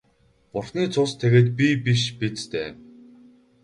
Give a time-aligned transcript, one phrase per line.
[0.51, 2.69] Бурхны цус тэгээд би биш биз дээ.